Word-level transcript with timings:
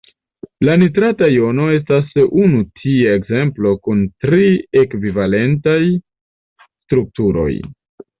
La 0.67 0.75
nitrata 0.83 1.25
jono 1.33 1.65
estas 1.73 2.15
unu 2.23 2.61
tia 2.79 3.11
ekzemplo 3.17 3.73
kun 3.89 4.01
tri 4.25 4.47
ekvivalentaj 4.83 5.77
strukturoj. 6.65 7.51